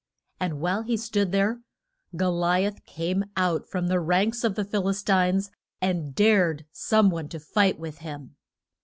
And 0.39 0.59
while 0.59 0.81
he 0.81 0.97
stood 0.97 1.31
there, 1.31 1.61
Go 2.15 2.31
li 2.35 2.65
ath 2.65 2.83
came 2.87 3.23
out 3.37 3.69
from 3.69 3.85
the 3.85 3.99
ranks 3.99 4.43
of 4.43 4.55
the 4.55 4.65
Phil 4.65 4.87
is 4.89 5.03
tines, 5.03 5.51
and 5.79 6.15
dared 6.15 6.65
some 6.71 7.11
one 7.11 7.29
to 7.29 7.39
fight 7.39 7.77
with 7.77 7.99
him. 7.99 8.35